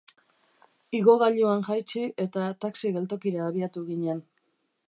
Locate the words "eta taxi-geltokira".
2.25-3.47